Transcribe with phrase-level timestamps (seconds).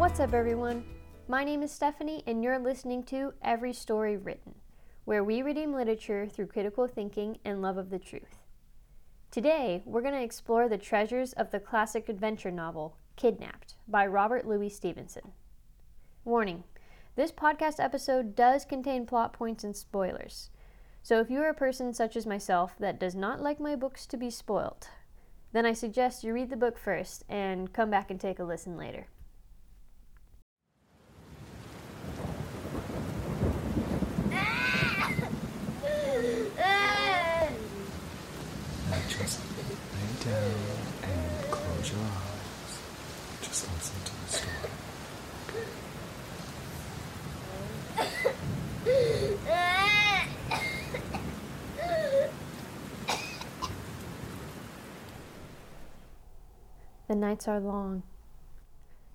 [0.00, 0.82] What's up, everyone?
[1.28, 4.54] My name is Stephanie, and you're listening to Every Story Written,
[5.04, 8.38] where we redeem literature through critical thinking and love of the truth.
[9.30, 14.48] Today, we're going to explore the treasures of the classic adventure novel, Kidnapped, by Robert
[14.48, 15.32] Louis Stevenson.
[16.24, 16.64] Warning
[17.14, 20.48] this podcast episode does contain plot points and spoilers.
[21.02, 24.06] So if you are a person such as myself that does not like my books
[24.06, 24.88] to be spoiled,
[25.52, 28.78] then I suggest you read the book first and come back and take a listen
[28.78, 29.08] later.
[38.90, 40.50] Now just lay down
[41.04, 42.78] and close your eyes.
[43.40, 44.70] Just listen to the story.
[57.10, 58.04] The nights are long.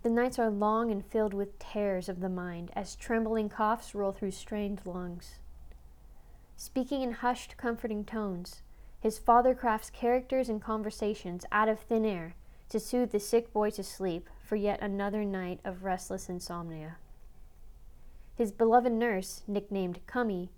[0.03, 4.11] The nights are long and filled with tears of the mind as trembling coughs roll
[4.11, 5.35] through strained lungs.
[6.57, 8.63] Speaking in hushed, comforting tones,
[8.99, 12.35] his father crafts characters and conversations out of thin air
[12.67, 16.97] to soothe the sick boy to sleep for yet another night of restless insomnia.
[18.35, 20.51] His beloved nurse, nicknamed Cummy,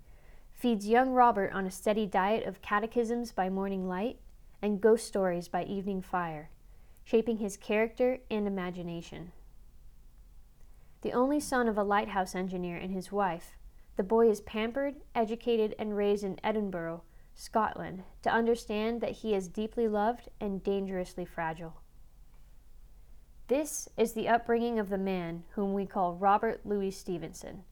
[0.54, 4.18] feeds young Robert on a steady diet of catechisms by morning light
[4.60, 6.50] and ghost stories by evening fire,
[7.08, 9.32] shaping his character and imagination.
[11.00, 13.56] The only son of a lighthouse engineer and his wife,
[13.96, 17.02] the boy is pampered, educated, and raised in Edinburgh,
[17.34, 21.80] Scotland, to understand that he is deeply loved and dangerously fragile.
[23.46, 27.62] This is the upbringing of the man whom we call Robert Louis Stevenson,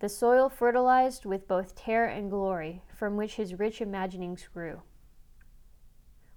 [0.00, 4.82] the soil fertilized with both terror and glory from which his rich imaginings grew.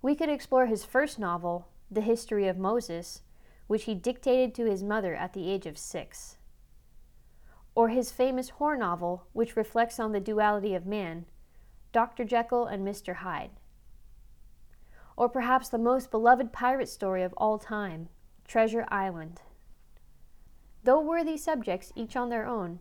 [0.01, 3.23] We could explore his first novel, The History of Moses,
[3.65, 6.37] which he dictated to his mother at the age of six,
[7.73, 11.25] or his famous horror novel, which reflects on the duality of man,
[11.91, 12.25] Dr.
[12.25, 13.15] Jekyll and Mr.
[13.15, 13.49] Hyde.
[15.17, 18.09] Or perhaps the most beloved pirate story of all time,
[18.47, 19.41] Treasure Island.
[20.83, 22.79] Though worthy subjects each on their own,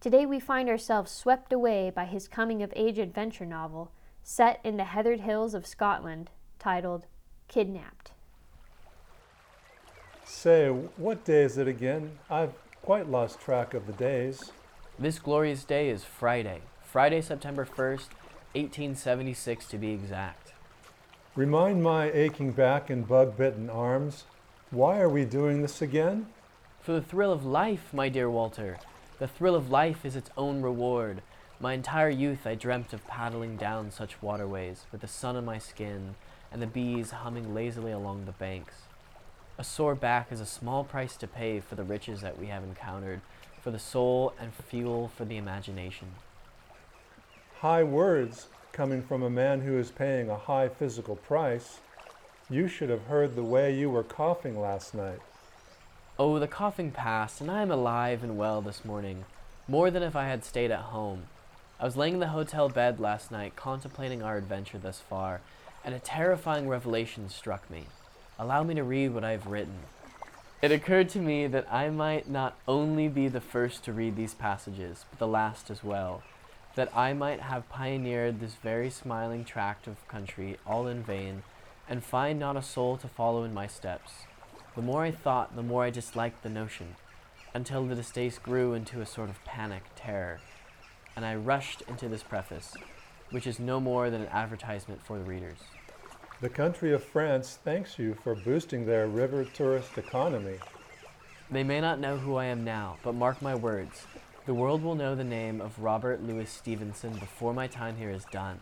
[0.00, 3.90] today we find ourselves swept away by his coming of age adventure novel
[4.22, 7.06] set in the heathered hills of Scotland titled
[7.48, 8.13] Kidnapped.
[10.26, 12.12] Say, what day is it again?
[12.30, 14.52] I've quite lost track of the days.
[14.98, 18.08] This glorious day is Friday, Friday, September 1st,
[18.54, 20.54] 1876 to be exact.
[21.36, 24.24] Remind my aching back and bug bitten arms,
[24.70, 26.26] why are we doing this again?
[26.80, 28.78] For the thrill of life, my dear Walter.
[29.18, 31.20] The thrill of life is its own reward.
[31.60, 35.58] My entire youth I dreamt of paddling down such waterways with the sun on my
[35.58, 36.14] skin
[36.50, 38.83] and the bees humming lazily along the banks.
[39.56, 42.64] A sore back is a small price to pay for the riches that we have
[42.64, 43.20] encountered,
[43.62, 46.08] for the soul and fuel for the imagination.
[47.60, 51.78] High words coming from a man who is paying a high physical price.
[52.50, 55.20] You should have heard the way you were coughing last night.
[56.18, 59.24] Oh, the coughing passed, and I am alive and well this morning,
[59.68, 61.24] more than if I had stayed at home.
[61.78, 65.40] I was laying in the hotel bed last night contemplating our adventure thus far,
[65.84, 67.86] and a terrifying revelation struck me.
[68.36, 69.78] Allow me to read what I have written.
[70.60, 74.34] It occurred to me that I might not only be the first to read these
[74.34, 76.22] passages, but the last as well,
[76.74, 81.44] that I might have pioneered this very smiling tract of country all in vain,
[81.88, 84.12] and find not a soul to follow in my steps.
[84.74, 86.96] The more I thought, the more I disliked the notion,
[87.52, 90.40] until the distaste grew into a sort of panic terror,
[91.14, 92.74] and I rushed into this preface,
[93.30, 95.58] which is no more than an advertisement for the readers.
[96.44, 100.58] The country of France thanks you for boosting their river tourist economy.
[101.50, 104.06] They may not know who I am now, but mark my words.
[104.44, 108.26] The world will know the name of Robert Louis Stevenson before my time here is
[108.26, 108.60] done.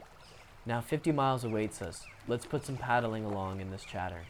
[0.65, 2.05] Now 50 miles awaits us.
[2.29, 4.23] Let's put some paddling along in this chatter.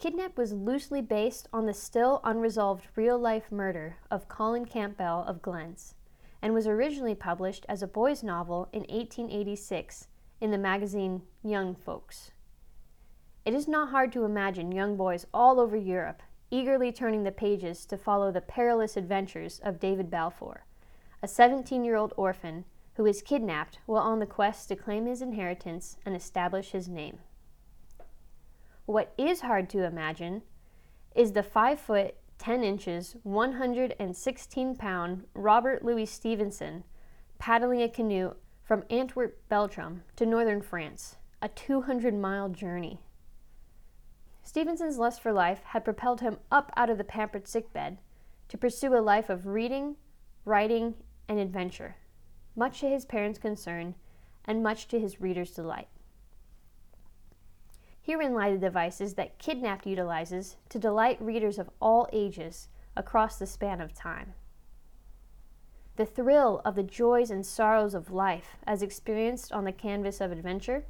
[0.00, 5.42] Kidnap was loosely based on the still unresolved real life murder of Colin Campbell of
[5.42, 5.94] Glenure
[6.42, 10.08] and was originally published as a boys' novel in 1886
[10.40, 12.30] in the magazine Young Folks.
[13.44, 17.86] It is not hard to imagine young boys all over Europe eagerly turning the pages
[17.86, 20.64] to follow the perilous adventures of David Balfour,
[21.22, 22.64] a 17 year old orphan
[22.94, 27.18] who is kidnapped while on the quest to claim his inheritance and establish his name.
[28.84, 30.42] What is hard to imagine
[31.14, 36.84] is the 5 foot 10 inches, 116 pound Robert Louis Stevenson
[37.38, 38.34] paddling a canoe
[38.70, 43.00] from Antwerp, Belgium to northern France, a 200 mile journey.
[44.44, 47.98] Stevenson's lust for life had propelled him up out of the pampered sickbed
[48.46, 49.96] to pursue a life of reading,
[50.44, 50.94] writing,
[51.28, 51.96] and adventure,
[52.54, 53.96] much to his parents' concern
[54.44, 55.88] and much to his readers' delight.
[58.00, 63.48] Herein lie the devices that Kidnapped utilizes to delight readers of all ages across the
[63.48, 64.34] span of time.
[66.00, 70.32] The thrill of the joys and sorrows of life as experienced on the canvas of
[70.32, 70.86] adventure,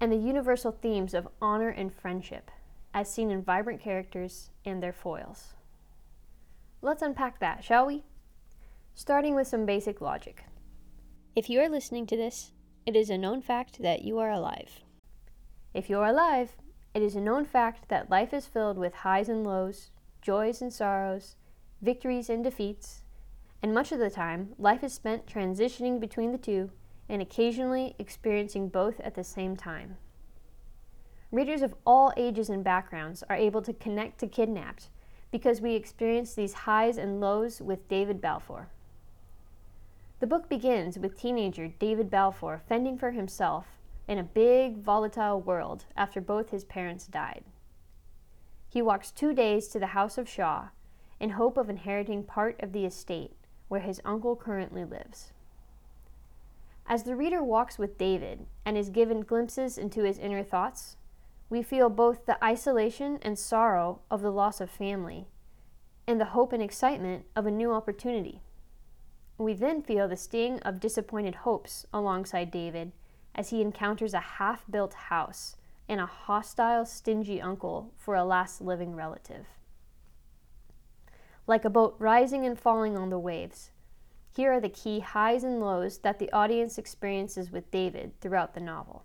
[0.00, 2.52] and the universal themes of honor and friendship
[2.94, 5.54] as seen in vibrant characters and their foils.
[6.80, 8.04] Let's unpack that, shall we?
[8.94, 10.44] Starting with some basic logic.
[11.34, 12.52] If you are listening to this,
[12.86, 14.84] it is a known fact that you are alive.
[15.74, 16.52] If you are alive,
[16.94, 19.90] it is a known fact that life is filled with highs and lows,
[20.22, 21.34] joys and sorrows,
[21.82, 23.00] victories and defeats,
[23.64, 26.70] and much of the time, life is spent transitioning between the two
[27.08, 29.96] and occasionally experiencing both at the same time.
[31.32, 34.90] Readers of all ages and backgrounds are able to connect to Kidnapped
[35.30, 38.68] because we experience these highs and lows with David Balfour.
[40.20, 43.64] The book begins with teenager David Balfour fending for himself
[44.06, 47.44] in a big, volatile world after both his parents died.
[48.68, 50.68] He walks two days to the house of Shaw
[51.18, 53.34] in hope of inheriting part of the estate
[53.68, 55.32] where his uncle currently lives.
[56.86, 60.96] As the reader walks with David and is given glimpses into his inner thoughts,
[61.48, 65.26] we feel both the isolation and sorrow of the loss of family
[66.06, 68.42] and the hope and excitement of a new opportunity.
[69.38, 72.92] We then feel the sting of disappointed hopes alongside David
[73.34, 75.56] as he encounters a half built house
[75.88, 79.46] and a hostile, stingy uncle for a last living relative.
[81.46, 83.70] Like a boat rising and falling on the waves,
[84.34, 88.60] here are the key highs and lows that the audience experiences with David throughout the
[88.60, 89.04] novel.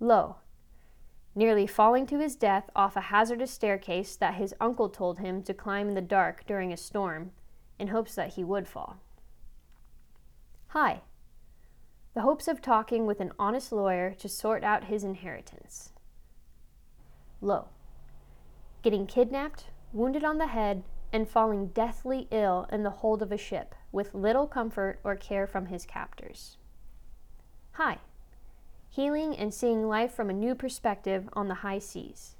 [0.00, 0.36] Low,
[1.34, 5.54] nearly falling to his death off a hazardous staircase that his uncle told him to
[5.54, 7.32] climb in the dark during a storm
[7.78, 8.96] in hopes that he would fall.
[10.68, 11.02] High,
[12.14, 15.92] the hopes of talking with an honest lawyer to sort out his inheritance.
[17.40, 17.68] Low.
[18.82, 23.36] Getting kidnapped, wounded on the head, and falling deathly ill in the hold of a
[23.36, 26.56] ship with little comfort or care from his captors.
[27.72, 27.98] High.
[28.88, 32.36] Healing and seeing life from a new perspective on the high seas.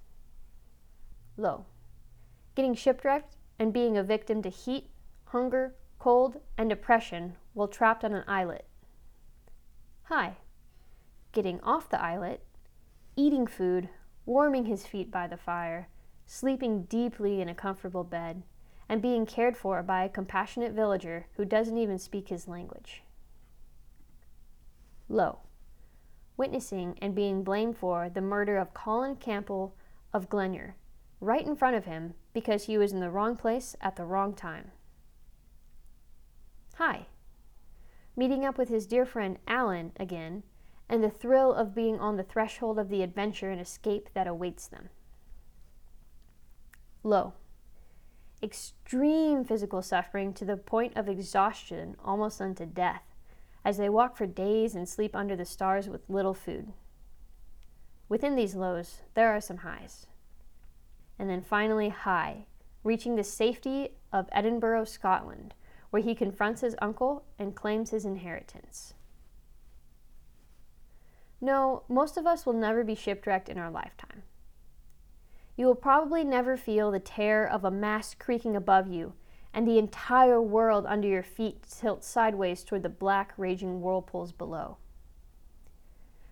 [1.36, 1.66] Low.
[2.54, 4.88] Getting shipwrecked and being a victim to heat,
[5.26, 8.66] hunger, cold, and depression while trapped on an islet
[10.04, 10.36] High,
[11.32, 12.44] Getting off the islet,
[13.16, 13.88] eating food,
[14.26, 15.88] warming his feet by the fire,
[16.26, 18.42] sleeping deeply in a comfortable bed,
[18.88, 23.02] and being cared for by a compassionate villager who doesn't even speak his language.
[25.08, 25.40] Low.
[26.36, 29.74] Witnessing and being blamed for the murder of Colin Campbell
[30.12, 30.74] of Glenure,
[31.20, 34.34] right in front of him because he was in the wrong place at the wrong
[34.34, 34.72] time.
[36.76, 37.06] Hi
[38.16, 40.42] meeting up with his dear friend Alan again,
[40.88, 44.66] and the thrill of being on the threshold of the adventure and escape that awaits
[44.68, 44.90] them.
[47.02, 47.32] Low.
[48.42, 53.02] Extreme physical suffering to the point of exhaustion, almost unto death,
[53.64, 56.72] as they walk for days and sleep under the stars with little food.
[58.08, 60.06] Within these lows, there are some highs.
[61.18, 62.46] And then finally, high,
[62.84, 65.54] reaching the safety of Edinburgh, Scotland,
[65.90, 68.94] where he confronts his uncle and claims his inheritance.
[71.40, 74.22] No, most of us will never be shipwrecked in our lifetime.
[75.56, 79.12] You will probably never feel the terror of a mast creaking above you
[79.52, 84.78] and the entire world under your feet tilt sideways toward the black, raging whirlpools below.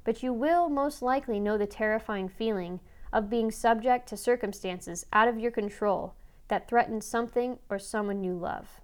[0.05, 2.81] But you will most likely know the terrifying feeling
[3.13, 6.15] of being subject to circumstances out of your control
[6.49, 8.81] that threaten something or someone you love.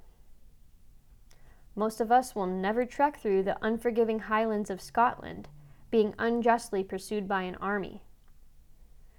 [1.75, 5.49] Most of us will never trek through the unforgiving highlands of Scotland,
[5.90, 8.02] being unjustly pursued by an army.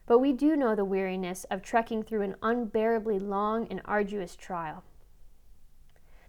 [0.08, 4.84] But we do know the weariness of trekking through an unbearably long and arduous trial.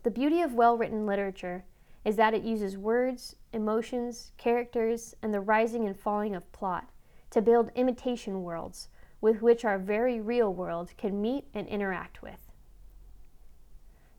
[0.02, 1.64] The beauty of well written literature
[2.04, 6.90] is that it uses words, emotions, characters, and the rising and falling of plot
[7.30, 8.88] to build imitation worlds
[9.20, 12.50] with which our very real world can meet and interact with.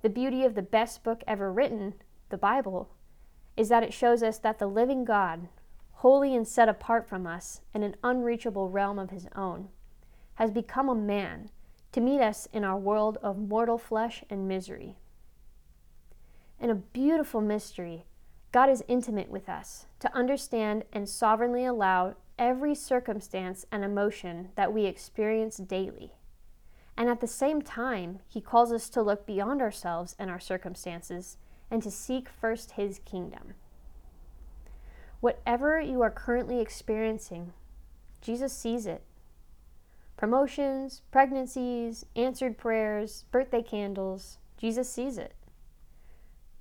[0.02, 1.96] The beauty of the best book ever written,
[2.30, 2.90] the Bible,
[3.58, 5.50] is that it shows us that the living God,
[6.00, 9.68] holy and set apart from us in an unreachable realm of his own,
[10.36, 11.50] has become a man
[11.92, 14.96] to meet us in our world of mortal flesh and misery.
[16.58, 18.06] In a beautiful mystery,
[18.54, 24.72] God is intimate with us to understand and sovereignly allow every circumstance and emotion that
[24.72, 26.14] we experience daily.
[26.96, 31.36] And at the same time, He calls us to look beyond ourselves and our circumstances
[31.70, 33.56] and to seek first His kingdom.
[35.22, 37.52] Whatever you are currently experiencing,
[38.22, 39.04] Jesus sees it.
[40.16, 45.34] Promotions, pregnancies, answered prayers, birthday candles, Jesus sees it.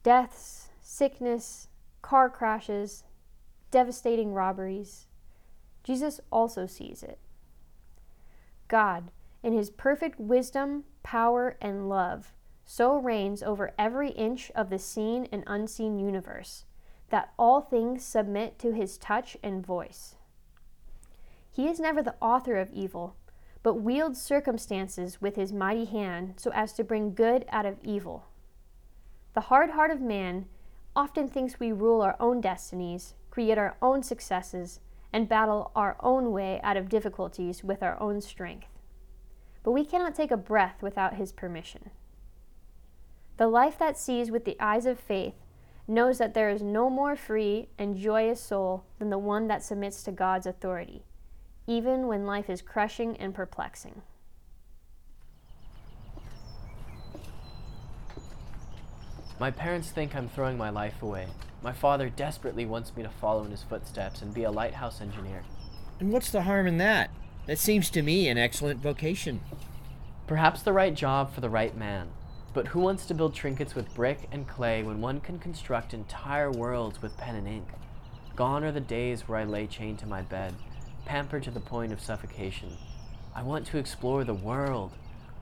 [0.02, 1.68] Deaths, sickness,
[2.02, 3.04] car crashes,
[3.70, 5.06] devastating robberies,
[5.84, 7.18] Jesus also sees it.
[8.66, 9.10] God,
[9.42, 12.34] in his perfect wisdom, power, and love,
[12.64, 16.64] so reigns over every inch of the seen and unseen universe
[17.10, 20.16] that all things submit to his touch and voice.
[21.50, 23.16] He is never the author of evil,
[23.62, 28.26] but wields circumstances with his mighty hand so as to bring good out of evil.
[29.34, 30.46] The hard heart of man
[30.94, 34.80] often thinks we rule our own destinies, create our own successes,
[35.12, 38.68] and battle our own way out of difficulties with our own strength.
[39.62, 41.90] But we cannot take a breath without his permission.
[43.36, 45.34] The life that sees with the eyes of faith
[45.88, 50.02] knows that there is no more free and joyous soul than the one that submits
[50.02, 51.02] to God's authority,
[51.66, 54.02] even when life is crushing and perplexing.
[59.40, 61.28] My parents think I'm throwing my life away.
[61.62, 65.42] My father desperately wants me to follow in his footsteps and be a lighthouse engineer.
[66.00, 67.10] And what's the harm in that?
[67.46, 69.40] That seems to me an excellent vocation.
[70.26, 72.08] Perhaps the right job for the right man.
[72.58, 76.50] But who wants to build trinkets with brick and clay when one can construct entire
[76.50, 77.68] worlds with pen and ink?
[78.34, 80.56] Gone are the days where I lay chained to my bed,
[81.04, 82.76] pampered to the point of suffocation.
[83.32, 84.90] I want to explore the world.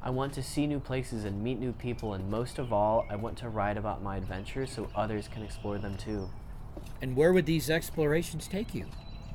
[0.03, 3.17] I want to see new places and meet new people, and most of all, I
[3.17, 6.29] want to write about my adventures so others can explore them too.
[7.01, 8.85] And where would these explorations take you?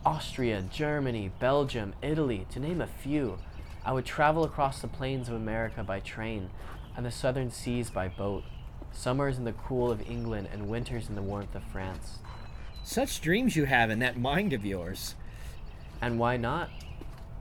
[0.06, 3.40] Austria, Germany, Belgium, Italy, to name a few.
[3.84, 6.52] I would travel across the plains of America by train,
[6.96, 8.44] and the southern seas by boat,
[8.92, 12.20] summers in the cool of England and winters in the warmth of France.
[12.84, 15.16] Such dreams you have in that mind of yours.
[16.02, 16.70] And why not?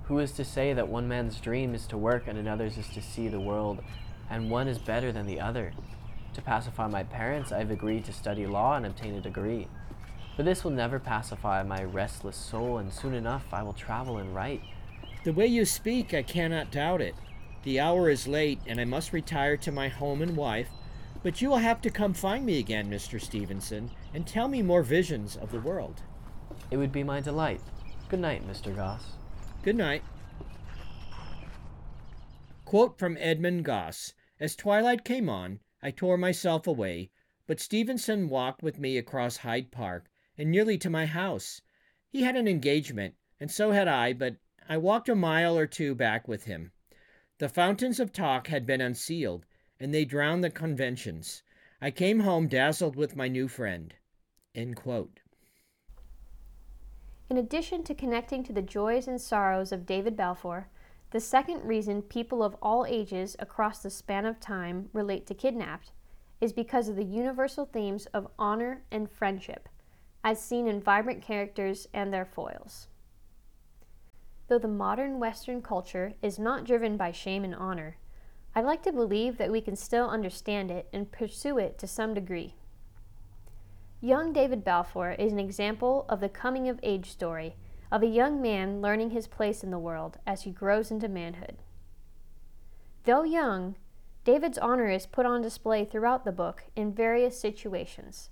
[0.04, 3.02] Who is to say that one man's dream is to work and another's is to
[3.02, 3.83] see the world,
[4.28, 5.73] and one is better than the other?
[6.35, 9.66] To pacify my parents, I have agreed to study law and obtain a degree.
[10.37, 14.35] But this will never pacify my restless soul, and soon enough I will travel and
[14.35, 14.62] write.
[15.25, 17.14] The way you speak, I cannot doubt it.
[17.62, 20.68] The hour is late, and I must retire to my home and wife.
[21.22, 23.20] But you will have to come find me again, Mr.
[23.20, 26.00] Stevenson, and tell me more visions of the world.
[26.70, 27.60] It would be my delight.
[28.08, 28.74] Good night, Mr.
[28.74, 29.12] Gosse.
[29.62, 30.02] Good night.
[32.64, 37.10] Quote from Edmund Gosse As twilight came on, I tore myself away,
[37.46, 41.60] but Stevenson walked with me across Hyde Park and nearly to my house.
[42.08, 44.36] He had an engagement, and so had I, but
[44.68, 46.72] I walked a mile or two back with him.
[47.40, 49.47] The fountains of talk had been unsealed,
[49.78, 51.42] and they drowned the conventions.
[51.80, 53.94] I came home dazzled with my new friend.
[54.54, 54.75] In
[57.30, 60.68] addition to connecting to the joys and sorrows of David Balfour,
[61.12, 65.92] the second reason people of all ages across the span of time relate to Kidnapped
[66.42, 69.66] is because of the universal themes of honor and friendship,
[70.23, 72.88] as seen in vibrant characters and their foils.
[74.50, 77.99] Though the modern Western culture is not driven by shame and honor,
[78.52, 82.14] I like to believe that we can still understand it and pursue it to some
[82.14, 82.57] degree.
[84.00, 87.54] Young David Balfour is an example of the coming of age story
[87.92, 91.59] of a young man learning his place in the world as he grows into manhood.
[93.04, 93.76] Though young,
[94.25, 98.30] David's honor is put on display throughout the book in various situations,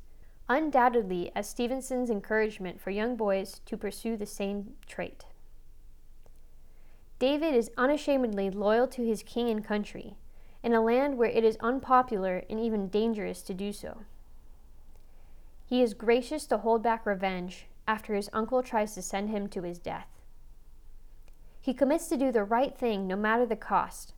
[0.49, 5.25] undoubtedly as Stevenson's encouragement for young boys to pursue the same trait.
[7.19, 10.17] David is unashamedly loyal to his king and country,
[10.63, 14.03] in a land where it is unpopular and even dangerous to do so.
[15.65, 19.63] He is gracious to hold back revenge after his uncle tries to send him to
[19.63, 20.09] his death.
[21.61, 24.15] He commits to do the right thing no matter the cost,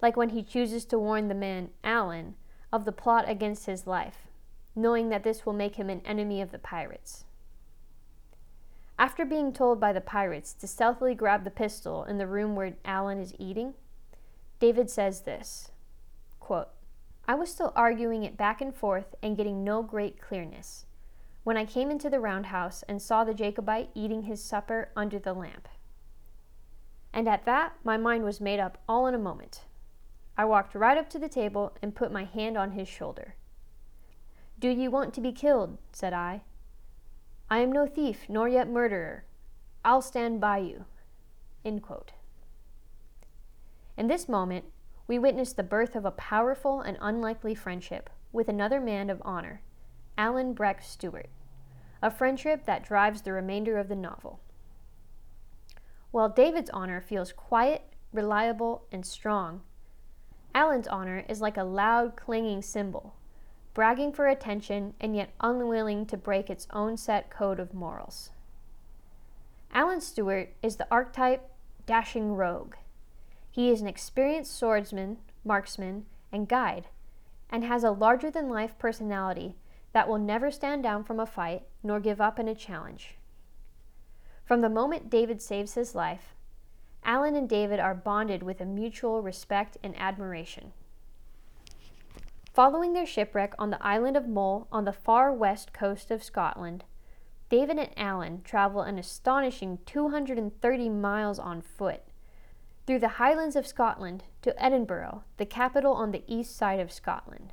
[0.00, 2.34] like when he chooses to warn the man, Alan,
[2.72, 4.26] of the plot against his life,
[4.74, 7.24] knowing that this will make him an enemy of the pirates.
[8.98, 12.74] After being told by the pirates to stealthily grab the pistol in the room where
[12.84, 13.74] Alan is eating,
[14.58, 15.70] David says this
[16.40, 16.68] quote,
[17.28, 20.86] I was still arguing it back and forth and getting no great clearness
[21.44, 25.32] when I came into the roundhouse and saw the Jacobite eating his supper under the
[25.32, 25.68] lamp.
[27.12, 29.62] And at that, my mind was made up all in a moment.
[30.36, 33.34] I walked right up to the table and put my hand on his shoulder.
[34.58, 35.78] Do ye want to be killed?
[35.92, 36.42] said I.
[37.50, 39.24] I am no thief, nor yet murderer.
[39.84, 40.84] I'll stand by you.
[41.64, 41.80] In
[44.06, 44.66] this moment,
[45.06, 49.62] we witness the birth of a powerful and unlikely friendship with another man of honor,
[50.16, 51.30] Alan Breck Stewart,
[52.02, 54.40] a friendship that drives the remainder of the novel.
[56.10, 59.62] While David's honor feels quiet, reliable, and strong,
[60.54, 63.14] Alan's honor is like a loud, clanging cymbal,
[63.78, 68.30] bragging for attention and yet unwilling to break its own set code of morals.
[69.72, 71.48] Alan Stewart is the archetype
[71.86, 72.74] dashing rogue.
[73.52, 76.88] He is an experienced swordsman, marksman, and guide,
[77.48, 79.54] and has a larger than life personality
[79.92, 83.14] that will never stand down from a fight nor give up in a challenge.
[84.44, 86.34] From the moment David saves his life,
[87.04, 90.72] Alan and David are bonded with a mutual respect and admiration.
[92.58, 96.82] Following their shipwreck on the island of Mull on the far west coast of Scotland,
[97.48, 102.02] David and Alan travel an astonishing 230 miles on foot
[102.84, 107.52] through the Highlands of Scotland to Edinburgh, the capital on the east side of Scotland.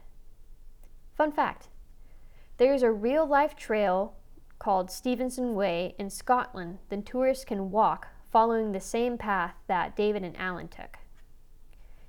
[1.13, 1.67] Fun fact
[2.57, 4.15] there is a real life trail
[4.57, 10.23] called Stevenson Way in Scotland that tourists can walk following the same path that David
[10.23, 10.97] and Alan took.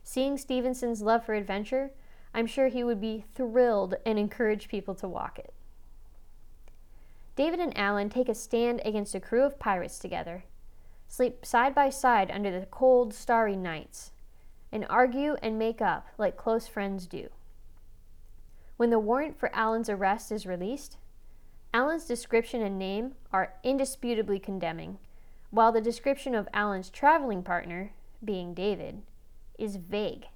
[0.03, 1.91] Seeing Stevenson's love for adventure,
[2.37, 5.55] I'm sure he would be thrilled and encourage people to walk it.
[7.35, 10.45] David and Alan take a stand against a crew of pirates together,
[11.09, 14.13] sleep side by side under the cold, starry nights,
[14.71, 17.31] and argue and make up like close friends do.
[18.77, 20.99] When the warrant for Alan's arrest is released,
[21.73, 24.99] Alan's description and name are indisputably condemning,
[25.51, 29.01] while the description of Alan's traveling partner, being David,
[29.59, 30.27] is vague.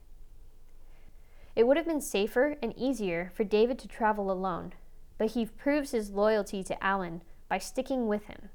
[1.60, 4.72] It would have been safer and easier for David to travel alone,
[5.18, 8.48] but he proves his loyalty to Alan by sticking with him.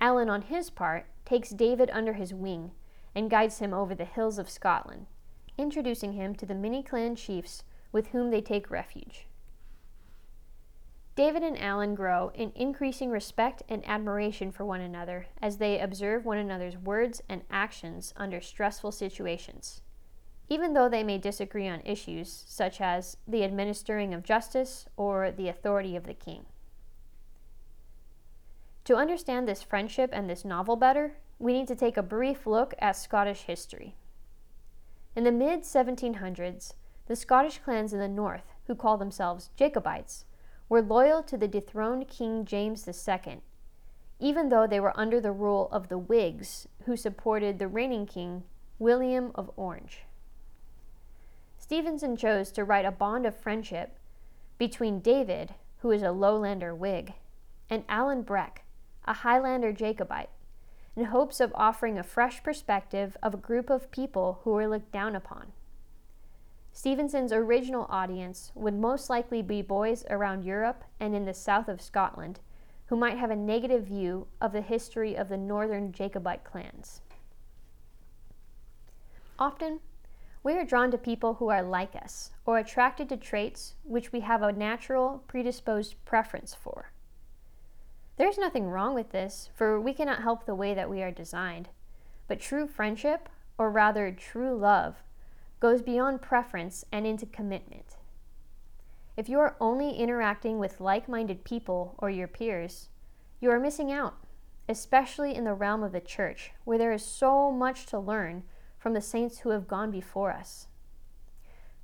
[0.00, 2.70] Alan, on his part, takes David under his wing
[3.12, 5.06] and guides him over the hills of Scotland,
[5.58, 9.26] introducing him to the many clan chiefs with whom they take refuge.
[11.16, 16.24] David and Alan grow in increasing respect and admiration for one another as they observe
[16.24, 19.80] one another's words and actions under stressful situations
[20.48, 25.48] even though they may disagree on issues such as the administering of justice or the
[25.48, 26.44] authority of the king.
[28.84, 32.74] To understand this friendship and this novel better, we need to take a brief look
[32.78, 33.94] at Scottish history.
[35.16, 36.74] In the mid 1700s,
[37.06, 40.24] the Scottish clans in the north, who call themselves Jacobites,
[40.68, 43.40] were loyal to the dethroned King James II,
[44.18, 48.42] even though they were under the rule of the Whigs, who supported the reigning king,
[48.78, 50.04] William of Orange.
[51.64, 53.96] Stevenson chose to write a bond of friendship
[54.58, 57.14] between David, who is a lowlander Whig,
[57.70, 58.66] and Alan Breck,
[59.06, 60.28] a Highlander Jacobite,
[60.94, 64.92] in hopes of offering a fresh perspective of a group of people who were looked
[64.92, 65.52] down upon.
[66.74, 71.80] Stevenson's original audience would most likely be boys around Europe and in the south of
[71.80, 72.40] Scotland
[72.88, 77.00] who might have a negative view of the history of the northern Jacobite clans.
[79.38, 79.80] Often,
[80.44, 84.20] we are drawn to people who are like us, or attracted to traits which we
[84.20, 86.92] have a natural, predisposed preference for.
[88.18, 91.70] There's nothing wrong with this, for we cannot help the way that we are designed.
[92.28, 95.02] But true friendship, or rather true love,
[95.60, 97.96] goes beyond preference and into commitment.
[99.16, 102.90] If you are only interacting with like minded people or your peers,
[103.40, 104.16] you are missing out,
[104.68, 108.42] especially in the realm of the church, where there is so much to learn
[108.84, 110.66] from the saints who have gone before us.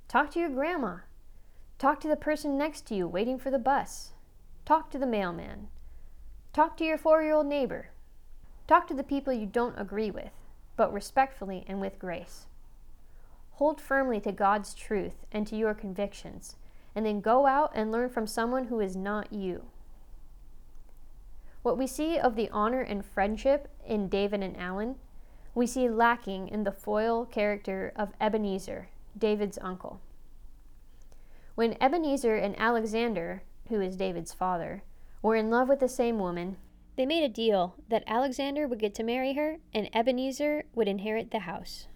[0.07, 0.97] Talk to your grandma.
[1.79, 4.11] Talk to the person next to you waiting for the bus.
[4.65, 5.69] Talk to the mailman.
[6.53, 7.89] Talk to your four year old neighbor.
[8.67, 10.29] Talk to the people you don't agree with,
[10.75, 12.45] but respectfully and with grace.
[13.53, 16.55] Hold firmly to God's truth and to your convictions,
[16.93, 19.63] and then go out and learn from someone who is not you.
[21.63, 24.97] What we see of the honor and friendship in David and Alan
[25.53, 29.99] we see lacking in the foil character of Ebenezer, David's uncle.
[31.55, 34.83] When Ebenezer and Alexander, who is David's father,
[35.21, 36.57] were in love with the same woman,
[36.95, 41.31] they made a deal that Alexander would get to marry her and Ebenezer would inherit
[41.31, 41.87] the house.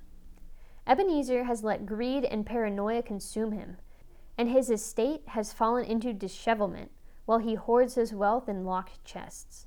[0.87, 3.77] Ebenezer has let greed and paranoia consume him,
[4.37, 6.91] and his estate has fallen into dishevelment
[7.25, 9.65] while he hoards his wealth in locked chests.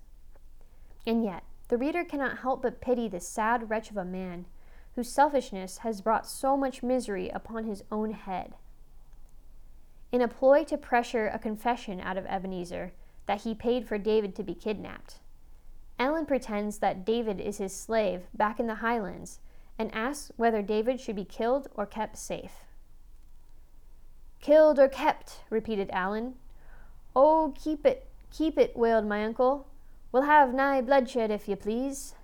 [1.07, 4.47] And yet, the reader cannot help but pity the sad wretch of a man
[4.95, 8.55] whose selfishness has brought so much misery upon his own head.
[10.11, 12.93] In a ploy to pressure a confession out of Ebenezer
[13.27, 15.21] that he paid for David to be kidnapped,
[15.99, 19.41] Alan pretends that David is his slave back in the highlands
[19.79, 22.65] and asks whether David should be killed or kept safe.
[24.41, 26.35] Killed or kept, repeated Alan.
[27.15, 29.67] Oh, keep it, keep it, wailed my uncle.
[30.19, 32.17] We'll have nigh bloodshed if you please.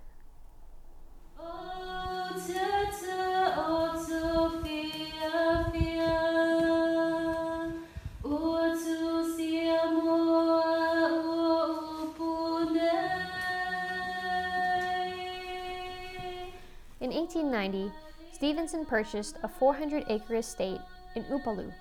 [17.00, 17.92] In 1890,
[18.32, 20.80] Stevenson purchased a 400 acre estate
[21.14, 21.72] in Upolu,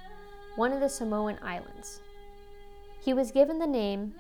[0.57, 2.01] one of the Samoan islands.
[3.03, 4.13] He was given the name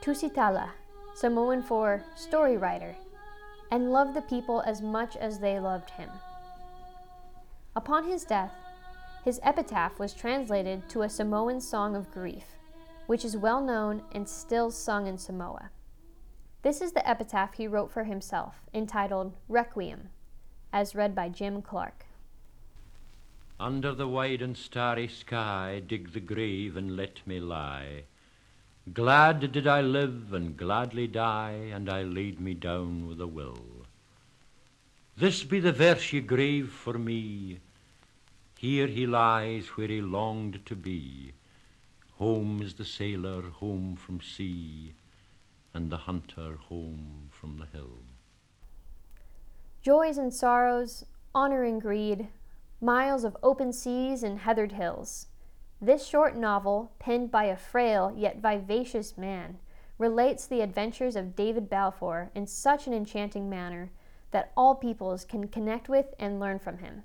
[0.00, 0.70] Tusitala,
[1.14, 2.94] Samoan for story writer,
[3.70, 6.10] and loved the people as much as they loved him.
[7.74, 8.52] Upon his death,
[9.24, 12.44] his epitaph was translated to a Samoan song of grief,
[13.06, 15.70] which is well known and still sung in Samoa.
[16.62, 20.10] This is the epitaph he wrote for himself, entitled Requiem,
[20.72, 22.06] as read by Jim Clark.
[23.58, 28.04] Under the wide and starry sky, dig the grave and let me lie.
[28.92, 33.86] Glad did I live and gladly die, and I laid me down with a will.
[35.16, 37.60] This be the verse ye grave for me.
[38.58, 41.32] Here he lies where he longed to be.
[42.18, 44.94] Home is the sailor home from sea
[45.72, 48.02] and the hunter home from the hill.
[49.80, 52.28] Joys and sorrows, honor and greed,
[52.80, 55.28] miles of open seas and heathered hills.
[55.82, 59.58] This short novel, penned by a frail yet vivacious man,
[59.98, 63.90] relates the adventures of David Balfour in such an enchanting manner
[64.30, 67.02] that all peoples can connect with and learn from him.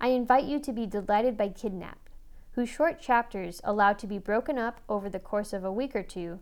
[0.00, 2.10] I invite you to be delighted by Kidnapped,
[2.54, 6.02] whose short chapters allow to be broken up over the course of a week or
[6.02, 6.40] two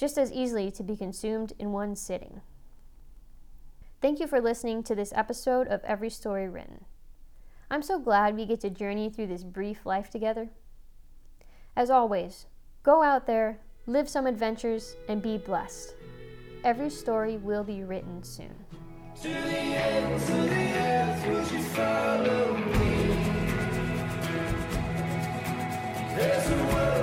[0.00, 2.40] just as easily to be consumed in one sitting.
[4.00, 6.86] Thank you for listening to this episode of Every Story Written.
[7.72, 10.48] I'm so glad we get to journey through this brief life together.
[11.76, 12.46] As always,
[12.82, 15.94] go out there, live some adventures, and be blessed.
[16.64, 18.54] Every story will be written soon.
[19.22, 22.90] To the end, to the would you follow me?
[26.16, 26.99] There's a